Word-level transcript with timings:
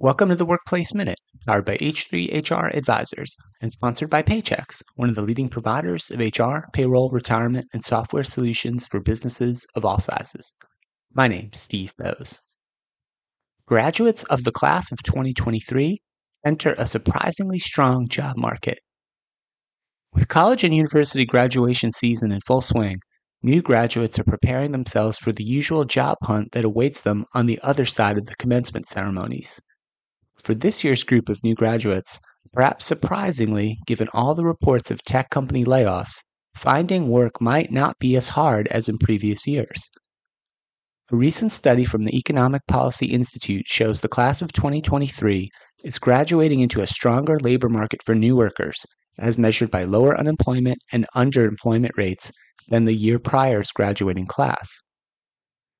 Welcome 0.00 0.28
to 0.28 0.36
the 0.36 0.44
Workplace 0.44 0.94
Minute, 0.94 1.18
powered 1.44 1.64
by 1.64 1.76
H3 1.78 2.48
HR 2.48 2.68
Advisors 2.68 3.34
and 3.60 3.72
sponsored 3.72 4.08
by 4.08 4.22
Paychex, 4.22 4.80
one 4.94 5.08
of 5.08 5.16
the 5.16 5.22
leading 5.22 5.48
providers 5.48 6.12
of 6.12 6.20
HR, 6.20 6.68
payroll, 6.72 7.10
retirement, 7.10 7.66
and 7.72 7.84
software 7.84 8.22
solutions 8.22 8.86
for 8.86 9.00
businesses 9.00 9.66
of 9.74 9.84
all 9.84 9.98
sizes. 9.98 10.54
My 11.12 11.26
name's 11.26 11.58
Steve 11.58 11.90
Boese. 12.00 12.38
Graduates 13.66 14.22
of 14.22 14.44
the 14.44 14.52
class 14.52 14.92
of 14.92 15.02
2023 15.02 15.98
enter 16.46 16.76
a 16.78 16.86
surprisingly 16.86 17.58
strong 17.58 18.06
job 18.08 18.36
market. 18.36 18.78
With 20.12 20.28
college 20.28 20.62
and 20.62 20.72
university 20.72 21.26
graduation 21.26 21.90
season 21.90 22.30
in 22.30 22.38
full 22.46 22.60
swing, 22.60 23.00
new 23.42 23.62
graduates 23.62 24.16
are 24.20 24.24
preparing 24.24 24.70
themselves 24.70 25.18
for 25.18 25.32
the 25.32 25.42
usual 25.42 25.84
job 25.84 26.18
hunt 26.22 26.52
that 26.52 26.64
awaits 26.64 27.00
them 27.00 27.24
on 27.34 27.46
the 27.46 27.58
other 27.64 27.84
side 27.84 28.16
of 28.16 28.26
the 28.26 28.36
commencement 28.36 28.86
ceremonies. 28.86 29.60
For 30.42 30.54
this 30.54 30.84
year's 30.84 31.04
group 31.04 31.28
of 31.28 31.42
new 31.42 31.54
graduates, 31.54 32.20
perhaps 32.52 32.86
surprisingly, 32.86 33.78
given 33.86 34.08
all 34.12 34.34
the 34.34 34.44
reports 34.44 34.90
of 34.90 35.02
tech 35.02 35.30
company 35.30 35.64
layoffs, 35.64 36.22
finding 36.54 37.08
work 37.08 37.40
might 37.40 37.70
not 37.70 37.98
be 37.98 38.16
as 38.16 38.28
hard 38.28 38.68
as 38.68 38.88
in 38.88 38.98
previous 38.98 39.46
years. 39.46 39.90
A 41.10 41.16
recent 41.16 41.52
study 41.52 41.84
from 41.84 42.04
the 42.04 42.16
Economic 42.16 42.62
Policy 42.66 43.06
Institute 43.06 43.66
shows 43.66 44.00
the 44.00 44.08
class 44.08 44.42
of 44.42 44.52
2023 44.52 45.48
is 45.84 45.98
graduating 45.98 46.60
into 46.60 46.82
a 46.82 46.86
stronger 46.86 47.38
labor 47.40 47.68
market 47.68 48.02
for 48.04 48.14
new 48.14 48.36
workers, 48.36 48.84
as 49.18 49.38
measured 49.38 49.70
by 49.70 49.84
lower 49.84 50.18
unemployment 50.18 50.78
and 50.92 51.06
underemployment 51.16 51.96
rates 51.96 52.30
than 52.68 52.84
the 52.84 52.94
year 52.94 53.18
prior's 53.18 53.72
graduating 53.72 54.26
class. 54.26 54.68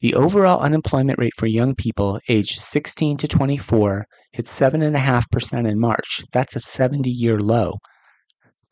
The 0.00 0.14
overall 0.14 0.60
unemployment 0.60 1.18
rate 1.18 1.34
for 1.36 1.46
young 1.46 1.74
people 1.74 2.20
aged 2.28 2.58
16 2.58 3.18
to 3.18 3.28
24 3.28 4.06
hit 4.32 4.46
7.5% 4.46 5.68
in 5.68 5.78
March. 5.78 6.22
That's 6.32 6.56
a 6.56 6.60
70 6.60 7.10
year 7.10 7.38
low. 7.38 7.74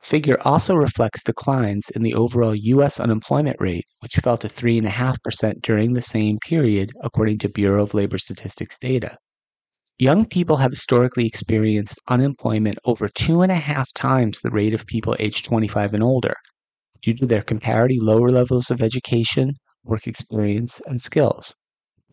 Figure 0.01 0.39
also 0.45 0.75
reflects 0.75 1.23
declines 1.23 1.91
in 1.91 2.03
the 2.03 2.15
overall 2.15 2.55
U.S. 2.55 2.99
unemployment 2.99 3.57
rate, 3.61 3.85
which 4.01 4.15
fell 4.23 4.39
to 4.39 4.47
3.5% 4.47 5.61
during 5.61 5.93
the 5.93 6.01
same 6.01 6.39
period, 6.39 6.93
according 7.03 7.39
to 7.39 7.49
Bureau 7.51 7.83
of 7.83 7.93
Labor 7.93 8.17
Statistics 8.17 8.79
data. 8.79 9.17
Young 9.99 10.25
people 10.25 10.57
have 10.57 10.71
historically 10.71 11.27
experienced 11.27 12.01
unemployment 12.09 12.79
over 12.87 13.09
two 13.09 13.43
and 13.43 13.53
a 13.53 13.57
half 13.57 13.93
times 13.93 14.41
the 14.41 14.51
rate 14.51 14.73
of 14.73 14.87
people 14.87 15.17
aged 15.19 15.45
25 15.45 15.93
and 15.93 16.03
older 16.03 16.35
due 17.03 17.15
to 17.15 17.27
their 17.27 17.43
comparatively 17.43 17.99
lower 18.01 18.31
levels 18.31 18.71
of 18.71 18.81
education, 18.81 19.53
work 19.89 20.07
experience, 20.07 20.81
and 20.87 21.03
skills. 21.03 21.57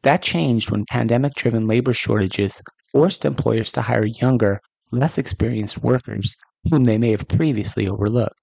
That 0.04 0.22
changed 0.22 0.72
when 0.72 0.86
pandemic 0.90 1.34
driven 1.36 1.68
labor 1.68 1.94
shortages 1.94 2.62
forced 2.92 3.26
employers 3.26 3.72
to 3.73 3.81
hire 3.81 4.06
younger, 4.06 4.59
less 4.92 5.18
experienced 5.18 5.84
workers 5.84 6.36
whom 6.70 6.86
they 6.86 6.98
may 6.98 7.12
have 7.12 7.28
previously 7.28 7.88
overlooked. 7.88 8.40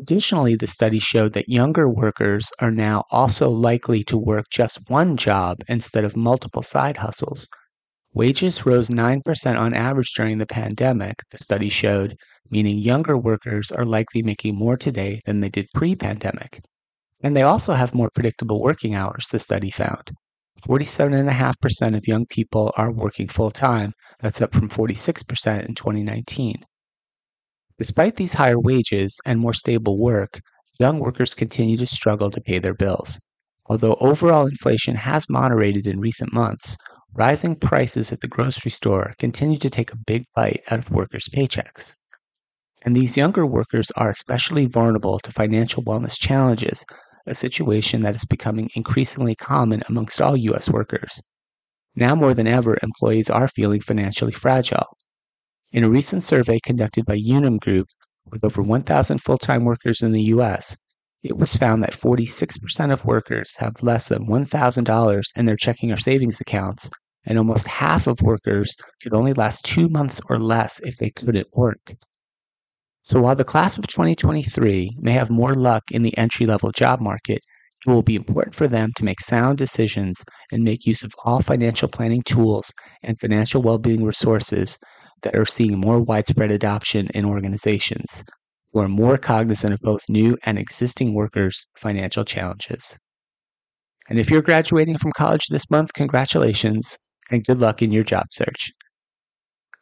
Additionally, 0.00 0.54
the 0.54 0.66
study 0.66 0.98
showed 0.98 1.32
that 1.32 1.48
younger 1.48 1.88
workers 1.88 2.50
are 2.60 2.70
now 2.70 3.02
also 3.10 3.50
likely 3.50 4.04
to 4.04 4.16
work 4.16 4.46
just 4.50 4.88
one 4.88 5.16
job 5.16 5.58
instead 5.68 6.04
of 6.04 6.16
multiple 6.16 6.62
side 6.62 6.96
hustles. 6.98 7.48
Wages 8.14 8.64
rose 8.64 8.88
9% 8.88 9.58
on 9.58 9.74
average 9.74 10.12
during 10.16 10.38
the 10.38 10.46
pandemic, 10.46 11.16
the 11.30 11.38
study 11.38 11.68
showed, 11.68 12.16
meaning 12.50 12.78
younger 12.78 13.18
workers 13.18 13.70
are 13.70 13.84
likely 13.84 14.22
making 14.22 14.56
more 14.56 14.76
today 14.76 15.20
than 15.26 15.40
they 15.40 15.48
did 15.48 15.66
pre 15.74 15.94
pandemic. 15.94 16.60
And 17.22 17.36
they 17.36 17.42
also 17.42 17.72
have 17.72 17.94
more 17.94 18.10
predictable 18.14 18.62
working 18.62 18.94
hours, 18.94 19.26
the 19.30 19.38
study 19.38 19.70
found. 19.70 20.12
47.5% 20.66 21.96
of 21.96 22.06
young 22.06 22.26
people 22.26 22.72
are 22.76 22.92
working 22.92 23.28
full 23.28 23.50
time. 23.50 23.92
That's 24.20 24.40
up 24.42 24.52
from 24.54 24.68
46% 24.68 25.66
in 25.66 25.74
2019. 25.74 26.56
Despite 27.78 28.16
these 28.16 28.34
higher 28.34 28.58
wages 28.58 29.16
and 29.24 29.38
more 29.38 29.52
stable 29.52 29.98
work, 30.00 30.40
young 30.80 30.98
workers 30.98 31.34
continue 31.34 31.76
to 31.76 31.86
struggle 31.86 32.30
to 32.30 32.40
pay 32.40 32.58
their 32.58 32.74
bills. 32.74 33.20
Although 33.66 33.96
overall 34.00 34.46
inflation 34.46 34.96
has 34.96 35.28
moderated 35.28 35.86
in 35.86 36.00
recent 36.00 36.32
months, 36.32 36.76
rising 37.14 37.54
prices 37.54 38.12
at 38.12 38.20
the 38.20 38.28
grocery 38.28 38.70
store 38.70 39.14
continue 39.18 39.58
to 39.58 39.70
take 39.70 39.92
a 39.92 39.98
big 40.06 40.24
bite 40.34 40.62
out 40.70 40.78
of 40.78 40.90
workers' 40.90 41.28
paychecks. 41.34 41.94
And 42.84 42.96
these 42.96 43.16
younger 43.16 43.44
workers 43.44 43.90
are 43.96 44.10
especially 44.10 44.66
vulnerable 44.66 45.18
to 45.20 45.32
financial 45.32 45.82
wellness 45.82 46.18
challenges 46.18 46.84
a 47.28 47.34
situation 47.34 48.02
that 48.02 48.16
is 48.16 48.24
becoming 48.24 48.70
increasingly 48.74 49.34
common 49.34 49.82
amongst 49.88 50.20
all 50.20 50.36
U.S. 50.36 50.68
workers. 50.68 51.22
Now 51.94 52.14
more 52.14 52.34
than 52.34 52.46
ever, 52.46 52.78
employees 52.82 53.30
are 53.30 53.48
feeling 53.48 53.80
financially 53.80 54.32
fragile. 54.32 54.96
In 55.72 55.84
a 55.84 55.90
recent 55.90 56.22
survey 56.22 56.58
conducted 56.64 57.04
by 57.04 57.14
Unum 57.16 57.58
Group 57.58 57.88
with 58.30 58.44
over 58.44 58.62
1,000 58.62 59.18
full 59.18 59.38
time 59.38 59.64
workers 59.64 60.02
in 60.02 60.12
the 60.12 60.22
U.S., 60.22 60.76
it 61.22 61.36
was 61.36 61.56
found 61.56 61.82
that 61.82 61.92
46% 61.92 62.92
of 62.92 63.04
workers 63.04 63.56
have 63.56 63.82
less 63.82 64.08
than 64.08 64.26
$1,000 64.26 65.22
in 65.36 65.44
their 65.44 65.56
checking 65.56 65.90
or 65.90 65.96
savings 65.96 66.40
accounts, 66.40 66.88
and 67.26 67.36
almost 67.36 67.66
half 67.66 68.06
of 68.06 68.22
workers 68.22 68.74
could 69.02 69.12
only 69.12 69.34
last 69.34 69.64
two 69.64 69.88
months 69.88 70.20
or 70.30 70.38
less 70.38 70.80
if 70.80 70.96
they 70.96 71.10
couldn't 71.10 71.48
work. 71.52 71.94
So 73.08 73.22
while 73.22 73.36
the 73.36 73.42
class 73.42 73.78
of 73.78 73.86
2023 73.86 74.98
may 74.98 75.12
have 75.12 75.30
more 75.30 75.54
luck 75.54 75.84
in 75.90 76.02
the 76.02 76.14
entry 76.18 76.44
level 76.44 76.70
job 76.72 77.00
market, 77.00 77.40
it 77.86 77.90
will 77.90 78.02
be 78.02 78.14
important 78.14 78.54
for 78.54 78.68
them 78.68 78.90
to 78.96 79.04
make 79.04 79.22
sound 79.22 79.56
decisions 79.56 80.22
and 80.52 80.62
make 80.62 80.84
use 80.84 81.02
of 81.02 81.14
all 81.24 81.40
financial 81.40 81.88
planning 81.88 82.20
tools 82.20 82.70
and 83.02 83.18
financial 83.18 83.62
well 83.62 83.78
being 83.78 84.04
resources 84.04 84.76
that 85.22 85.34
are 85.34 85.46
seeing 85.46 85.78
more 85.78 86.02
widespread 86.02 86.50
adoption 86.50 87.08
in 87.14 87.24
organizations 87.24 88.24
who 88.74 88.80
are 88.80 88.90
more 88.90 89.16
cognizant 89.16 89.72
of 89.72 89.80
both 89.80 90.02
new 90.10 90.36
and 90.44 90.58
existing 90.58 91.14
workers' 91.14 91.66
financial 91.78 92.26
challenges. 92.26 92.98
And 94.10 94.18
if 94.18 94.30
you're 94.30 94.42
graduating 94.42 94.98
from 94.98 95.12
college 95.12 95.46
this 95.48 95.70
month, 95.70 95.94
congratulations 95.94 96.98
and 97.30 97.42
good 97.42 97.58
luck 97.58 97.80
in 97.80 97.90
your 97.90 98.04
job 98.04 98.26
search. 98.32 98.70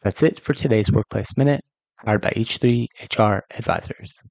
That's 0.05 0.23
it 0.23 0.39
for 0.39 0.55
today's 0.55 0.93
Workplace 0.93 1.37
Minute 1.37 1.63
powered 2.05 2.21
by 2.21 2.31
H3 2.31 2.89
HR 3.01 3.45
Advisors. 3.57 4.23